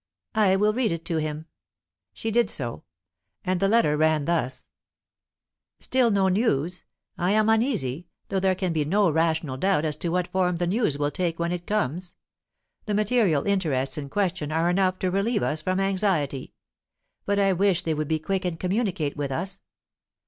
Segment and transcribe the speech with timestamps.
[0.33, 1.45] "I will read it to him."
[2.11, 2.85] She did so.
[3.45, 4.65] And the letter ran thus:
[5.79, 6.81] "Still no news?
[7.19, 10.65] I am uneasy, though there can be no rational doubt as to what form the
[10.65, 12.15] news will take when it comes.
[12.87, 16.55] The material interests in question are enough to relieve us from anxiety.
[17.27, 19.61] But I wish they would be quick and communicate with us.